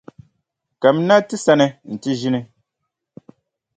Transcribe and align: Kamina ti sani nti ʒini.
Kamina 0.81 1.15
ti 1.27 1.35
sani 1.45 1.67
nti 1.93 2.09
ʒini. 2.19 2.41